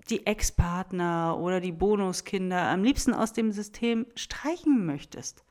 die 0.10 0.26
Ex-Partner 0.26 1.38
oder 1.40 1.62
die 1.62 1.72
Bonuskinder 1.72 2.64
am 2.64 2.84
liebsten 2.84 3.14
aus 3.14 3.32
dem 3.32 3.52
System 3.52 4.08
streichen 4.16 4.88
möchtest? 4.88 5.46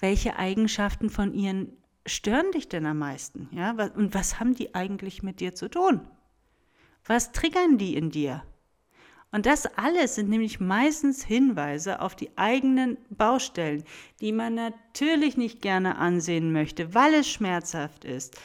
Welche 0.00 0.34
Eigenschaften 0.34 1.08
von 1.08 1.34
ihnen 1.34 1.76
stören 2.04 2.50
dich 2.50 2.68
denn 2.68 2.84
am 2.86 2.98
meisten? 2.98 3.48
Ja? 3.52 3.70
Und 3.94 4.12
was 4.12 4.40
haben 4.40 4.56
die 4.56 4.74
eigentlich 4.74 5.22
mit 5.22 5.38
dir 5.38 5.54
zu 5.54 5.70
tun? 5.70 6.00
Was 7.06 7.30
triggern 7.30 7.78
die 7.78 7.94
in 7.94 8.10
dir? 8.10 8.42
Und 9.30 9.46
das 9.46 9.66
alles 9.78 10.16
sind 10.16 10.30
nämlich 10.30 10.58
meistens 10.58 11.24
Hinweise 11.24 12.00
auf 12.00 12.16
die 12.16 12.36
eigenen 12.36 12.98
Baustellen, 13.08 13.84
die 14.20 14.32
man 14.32 14.56
natürlich 14.56 15.36
nicht 15.36 15.62
gerne 15.62 15.96
ansehen 15.96 16.52
möchte, 16.52 16.92
weil 16.92 17.14
es 17.14 17.28
schmerzhaft 17.28 18.04
ist, 18.04 18.36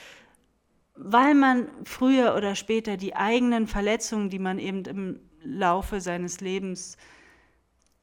weil 0.97 1.35
man 1.35 1.69
früher 1.85 2.35
oder 2.35 2.55
später 2.55 2.97
die 2.97 3.15
eigenen 3.15 3.67
Verletzungen, 3.67 4.29
die 4.29 4.39
man 4.39 4.59
eben 4.59 4.83
im 4.85 5.19
Laufe 5.43 6.01
seines 6.01 6.41
Lebens 6.41 6.97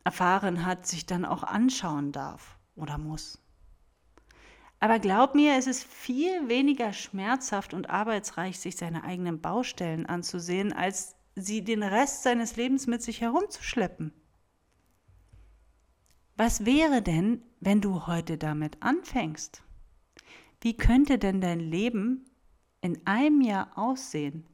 erfahren 0.04 0.64
hat, 0.64 0.86
sich 0.86 1.06
dann 1.06 1.24
auch 1.24 1.42
anschauen 1.42 2.12
darf 2.12 2.58
oder 2.76 2.98
muss. 2.98 3.40
Aber 4.80 4.98
glaub 4.98 5.34
mir, 5.34 5.56
es 5.56 5.66
ist 5.66 5.84
viel 5.84 6.48
weniger 6.48 6.92
schmerzhaft 6.92 7.74
und 7.74 7.88
arbeitsreich, 7.88 8.58
sich 8.58 8.76
seine 8.76 9.04
eigenen 9.04 9.40
Baustellen 9.40 10.06
anzusehen, 10.06 10.72
als 10.72 11.16
sie 11.34 11.64
den 11.64 11.82
Rest 11.82 12.22
seines 12.22 12.56
Lebens 12.56 12.86
mit 12.86 13.02
sich 13.02 13.20
herumzuschleppen. 13.20 14.12
Was 16.36 16.66
wäre 16.66 17.00
denn, 17.00 17.42
wenn 17.60 17.80
du 17.80 18.06
heute 18.06 18.36
damit 18.36 18.82
anfängst? 18.82 19.62
Wie 20.60 20.76
könnte 20.76 21.18
denn 21.18 21.40
dein 21.40 21.60
Leben 21.60 22.26
in 22.84 23.00
einem 23.06 23.40
Jahr 23.40 23.70
aussehen, 23.76 24.44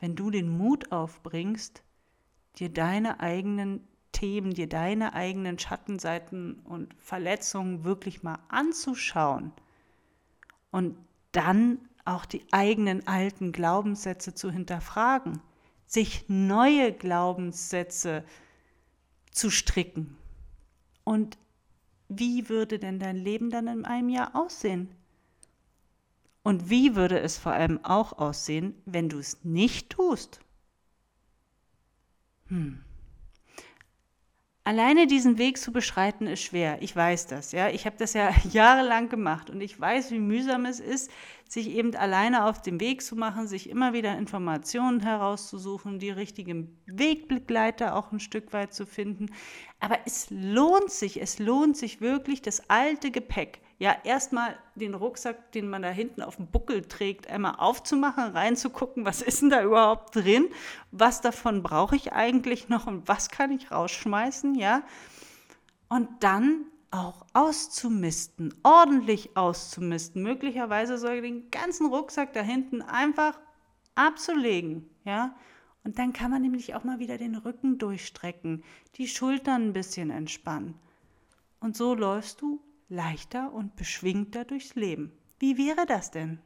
wenn 0.00 0.16
du 0.16 0.30
den 0.30 0.48
Mut 0.48 0.92
aufbringst, 0.92 1.82
dir 2.56 2.70
deine 2.70 3.20
eigenen 3.20 3.86
Themen, 4.12 4.54
dir 4.54 4.66
deine 4.66 5.12
eigenen 5.12 5.58
Schattenseiten 5.58 6.60
und 6.60 6.94
Verletzungen 6.98 7.84
wirklich 7.84 8.22
mal 8.22 8.38
anzuschauen 8.48 9.52
und 10.70 10.96
dann 11.32 11.78
auch 12.06 12.24
die 12.24 12.46
eigenen 12.50 13.06
alten 13.06 13.52
Glaubenssätze 13.52 14.34
zu 14.34 14.50
hinterfragen, 14.50 15.42
sich 15.84 16.24
neue 16.28 16.94
Glaubenssätze 16.94 18.24
zu 19.32 19.50
stricken. 19.50 20.16
Und 21.04 21.36
wie 22.08 22.48
würde 22.48 22.78
denn 22.78 22.98
dein 22.98 23.16
Leben 23.16 23.50
dann 23.50 23.66
in 23.66 23.84
einem 23.84 24.08
Jahr 24.08 24.34
aussehen? 24.34 24.88
Und 26.46 26.70
wie 26.70 26.94
würde 26.94 27.18
es 27.18 27.38
vor 27.38 27.50
allem 27.50 27.84
auch 27.84 28.18
aussehen, 28.18 28.80
wenn 28.84 29.08
du 29.08 29.18
es 29.18 29.42
nicht 29.42 29.90
tust? 29.90 30.38
Hm. 32.46 32.84
Alleine 34.62 35.08
diesen 35.08 35.38
Weg 35.38 35.58
zu 35.58 35.72
beschreiten 35.72 36.28
ist 36.28 36.44
schwer. 36.44 36.80
Ich 36.82 36.94
weiß 36.94 37.26
das, 37.26 37.50
ja. 37.50 37.70
Ich 37.70 37.84
habe 37.84 37.96
das 37.98 38.12
ja 38.12 38.30
jahrelang 38.52 39.08
gemacht 39.08 39.50
und 39.50 39.60
ich 39.60 39.80
weiß, 39.80 40.12
wie 40.12 40.20
mühsam 40.20 40.66
es 40.66 40.78
ist, 40.78 41.10
sich 41.48 41.68
eben 41.70 41.96
alleine 41.96 42.44
auf 42.44 42.62
den 42.62 42.78
Weg 42.78 43.02
zu 43.02 43.16
machen, 43.16 43.48
sich 43.48 43.68
immer 43.68 43.92
wieder 43.92 44.16
Informationen 44.16 45.00
herauszusuchen, 45.00 45.98
die 45.98 46.10
richtigen 46.10 46.78
Wegbegleiter 46.86 47.96
auch 47.96 48.12
ein 48.12 48.20
Stück 48.20 48.52
weit 48.52 48.72
zu 48.72 48.86
finden. 48.86 49.32
Aber 49.80 49.98
es 50.06 50.28
lohnt 50.30 50.92
sich, 50.92 51.20
es 51.20 51.40
lohnt 51.40 51.76
sich 51.76 52.00
wirklich, 52.00 52.40
das 52.40 52.70
alte 52.70 53.10
Gepäck, 53.10 53.62
ja, 53.78 53.94
erstmal 54.04 54.56
den 54.74 54.94
Rucksack, 54.94 55.52
den 55.52 55.68
man 55.68 55.82
da 55.82 55.90
hinten 55.90 56.22
auf 56.22 56.36
dem 56.36 56.46
Buckel 56.46 56.82
trägt, 56.82 57.28
einmal 57.28 57.56
aufzumachen, 57.58 58.24
reinzugucken, 58.32 59.04
was 59.04 59.20
ist 59.20 59.42
denn 59.42 59.50
da 59.50 59.62
überhaupt 59.62 60.16
drin, 60.16 60.48
was 60.92 61.20
davon 61.20 61.62
brauche 61.62 61.94
ich 61.94 62.12
eigentlich 62.12 62.68
noch 62.68 62.86
und 62.86 63.06
was 63.06 63.28
kann 63.28 63.50
ich 63.50 63.70
rausschmeißen, 63.70 64.54
ja. 64.54 64.82
Und 65.88 66.08
dann 66.20 66.64
auch 66.90 67.26
auszumisten, 67.34 68.54
ordentlich 68.62 69.36
auszumisten, 69.36 70.22
möglicherweise 70.22 70.96
sogar 70.96 71.20
den 71.20 71.50
ganzen 71.50 71.86
Rucksack 71.86 72.32
da 72.32 72.40
hinten 72.40 72.80
einfach 72.80 73.38
abzulegen, 73.94 74.88
ja. 75.04 75.36
Und 75.84 75.98
dann 75.98 76.14
kann 76.14 76.30
man 76.30 76.42
nämlich 76.42 76.74
auch 76.74 76.82
mal 76.82 76.98
wieder 76.98 77.18
den 77.18 77.36
Rücken 77.36 77.78
durchstrecken, 77.78 78.64
die 78.96 79.06
Schultern 79.06 79.68
ein 79.68 79.72
bisschen 79.74 80.10
entspannen. 80.10 80.74
Und 81.60 81.76
so 81.76 81.94
läufst 81.94 82.40
du 82.40 82.60
leichter 82.88 83.52
und 83.52 83.76
beschwingter 83.76 84.44
durchs 84.44 84.74
Leben. 84.74 85.12
Wie 85.38 85.58
wäre 85.58 85.86
das 85.86 86.10
denn? 86.10 86.38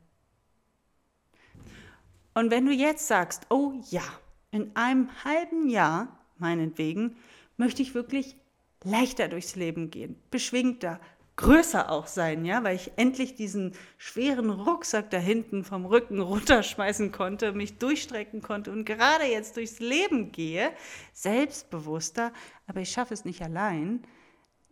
Und 2.34 2.50
wenn 2.50 2.66
du 2.66 2.72
jetzt 2.72 3.06
sagst, 3.06 3.46
oh 3.50 3.72
ja, 3.90 4.04
in 4.50 4.74
einem 4.74 5.08
halben 5.24 5.68
Jahr, 5.68 6.18
meinetwegen, 6.38 7.16
möchte 7.56 7.82
ich 7.82 7.94
wirklich 7.94 8.36
leichter 8.84 9.28
durchs 9.28 9.56
Leben 9.56 9.90
gehen, 9.90 10.16
beschwingter, 10.30 11.00
größer 11.36 11.90
auch 11.90 12.06
sein, 12.06 12.44
ja, 12.44 12.62
weil 12.64 12.76
ich 12.76 12.92
endlich 12.96 13.34
diesen 13.34 13.72
schweren 13.96 14.50
Rucksack 14.50 15.10
da 15.10 15.18
hinten 15.18 15.64
vom 15.64 15.86
Rücken 15.86 16.20
runterschmeißen 16.20 17.12
konnte, 17.12 17.52
mich 17.52 17.78
durchstrecken 17.78 18.42
konnte 18.42 18.70
und 18.70 18.84
gerade 18.84 19.24
jetzt 19.24 19.56
durchs 19.56 19.80
Leben 19.80 20.32
gehe, 20.32 20.70
selbstbewusster, 21.12 22.32
aber 22.66 22.80
ich 22.80 22.90
schaffe 22.90 23.14
es 23.14 23.24
nicht 23.24 23.42
allein, 23.42 24.02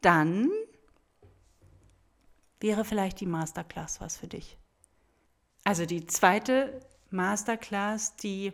dann 0.01 0.51
wäre 2.61 2.85
vielleicht 2.85 3.21
die 3.21 3.27
Masterclass 3.27 4.01
was 4.01 4.17
für 4.17 4.29
dich. 4.29 4.57
Also 5.65 5.87
die 5.87 6.07
zweite 6.07 6.81
Masterclass, 7.11 8.17
die 8.17 8.53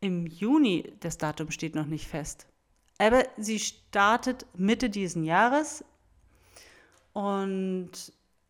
im 0.00 0.26
Juni, 0.26 0.92
das 1.00 1.18
Datum 1.18 1.50
steht 1.50 1.74
noch 1.74 1.86
nicht 1.86 2.06
fest, 2.06 2.46
aber 2.98 3.24
sie 3.36 3.58
startet 3.58 4.46
Mitte 4.54 4.90
diesen 4.90 5.24
Jahres 5.24 5.84
und 7.12 7.90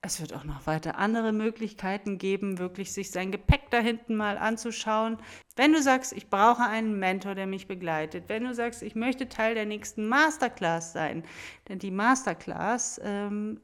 es 0.04 0.20
wird 0.20 0.34
auch 0.34 0.44
noch 0.44 0.66
weiter 0.66 0.98
andere 0.98 1.32
Möglichkeiten 1.32 2.18
geben, 2.18 2.58
wirklich 2.58 2.92
sich 2.92 3.10
sein 3.10 3.32
Gepäck 3.32 3.70
da 3.70 3.78
hinten 3.78 4.16
mal 4.16 4.36
anzuschauen. 4.36 5.16
Wenn 5.56 5.72
du 5.72 5.80
sagst, 5.80 6.12
ich 6.12 6.28
brauche 6.28 6.62
einen 6.62 6.98
Mentor, 6.98 7.34
der 7.34 7.46
mich 7.46 7.66
begleitet, 7.66 8.24
wenn 8.28 8.44
du 8.44 8.54
sagst, 8.54 8.82
ich 8.82 8.94
möchte 8.94 9.30
Teil 9.30 9.54
der 9.54 9.64
nächsten 9.64 10.06
Masterclass 10.06 10.92
sein, 10.92 11.24
denn 11.68 11.78
die 11.78 11.90
Masterclass, 11.90 13.00
ähm, 13.02 13.62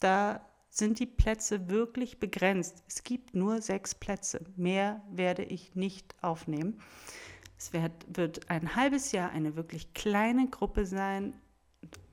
da 0.00 0.40
sind 0.70 0.98
die 0.98 1.06
Plätze 1.06 1.68
wirklich 1.68 2.18
begrenzt. 2.20 2.82
Es 2.88 3.04
gibt 3.04 3.34
nur 3.34 3.60
sechs 3.60 3.94
Plätze. 3.94 4.40
Mehr 4.56 5.02
werde 5.10 5.42
ich 5.42 5.74
nicht 5.74 6.14
aufnehmen. 6.22 6.80
Es 7.58 7.74
wird, 7.74 7.92
wird 8.08 8.48
ein 8.48 8.76
halbes 8.76 9.12
Jahr 9.12 9.30
eine 9.30 9.56
wirklich 9.56 9.92
kleine 9.92 10.48
Gruppe 10.48 10.86
sein. 10.86 11.34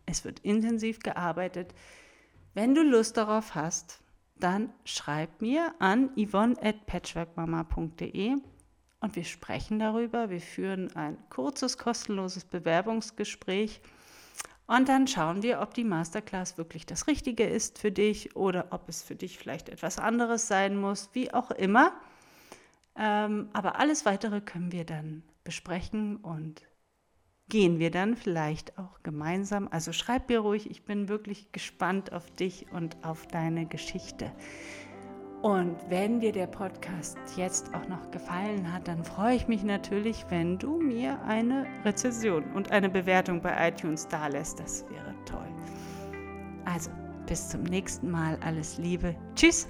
Es 0.06 0.26
wird 0.26 0.40
intensiv 0.40 1.00
gearbeitet. 1.00 1.74
Wenn 2.58 2.74
du 2.74 2.82
Lust 2.82 3.18
darauf 3.18 3.54
hast, 3.54 4.00
dann 4.36 4.74
schreib 4.84 5.44
mir 5.44 5.76
an 5.78 6.10
yvonne 6.18 6.56
at 6.60 6.88
patchworkmama.de 6.88 8.36
und 9.00 9.16
wir 9.16 9.24
sprechen 9.26 9.78
darüber. 9.78 10.32
Wir 10.32 10.42
führen 10.42 10.92
ein 10.96 11.20
kurzes, 11.30 11.78
kostenloses 11.78 12.46
Bewerbungsgespräch 12.46 13.80
und 14.66 14.90
dann 14.90 15.06
schauen 15.06 15.44
wir, 15.44 15.62
ob 15.62 15.76
die 15.76 15.84
Masterclass 15.84 16.58
wirklich 16.58 16.88
das 16.88 17.06
Richtige 17.06 17.44
ist 17.44 17.78
für 17.78 17.92
dich 17.92 18.36
oder 18.36 18.70
ob 18.72 18.90
es 18.90 19.04
für 19.04 19.16
dich 19.16 19.38
vielleicht 19.38 19.70
etwas 19.70 20.00
anderes 20.00 20.48
sein 20.48 20.78
muss, 20.78 21.12
wie 21.14 21.32
auch 21.32 21.52
immer. 21.52 21.94
Ähm, 22.96 23.52
aber 23.54 23.80
alles 23.80 24.04
Weitere 24.08 24.42
können 24.42 24.72
wir 24.72 24.84
dann 24.84 25.22
besprechen 25.44 26.16
und 26.16 26.67
gehen 27.50 27.80
wir 27.80 27.92
dann 27.92 28.16
vielleicht 28.16 28.78
auch 28.78 29.02
gemeinsam. 29.04 29.68
Also 29.72 29.92
schreib 29.92 30.30
mir 30.30 30.40
ruhig, 30.40 30.70
ich 30.70 30.84
bin 30.84 31.08
wirklich 31.08 31.52
gespannt 31.52 32.12
auf 32.14 32.30
dich 32.32 32.66
und 32.72 32.98
auf 33.04 33.28
deine 33.28 33.66
Geschichte. 33.66 34.32
Und 35.42 35.78
wenn 35.90 36.20
dir 36.20 36.32
der 36.32 36.48
Podcast 36.48 37.18
jetzt 37.36 37.74
auch 37.76 37.88
noch 37.88 38.10
gefallen 38.10 38.74
hat, 38.74 38.88
dann 38.88 39.04
freue 39.04 39.36
ich 39.36 39.48
mich 39.48 39.64
natürlich, 39.64 40.26
wenn 40.30 40.58
du 40.58 40.80
mir 40.82 41.22
eine 41.22 41.68
Rezension 41.86 42.44
und 42.54 42.72
eine 42.72 42.90
Bewertung 42.90 43.42
bei 43.42 43.70
iTunes 43.70 44.08
da 44.08 44.28
lässt. 44.28 44.60
Das 44.60 44.84
wäre 44.90 45.14
toll. 45.26 45.48
Also, 46.66 46.90
bis 47.28 47.50
zum 47.50 47.64
nächsten 47.64 48.10
Mal. 48.10 48.38
Alles 48.42 48.78
Liebe. 48.78 49.16
Tschüss. 49.36 49.68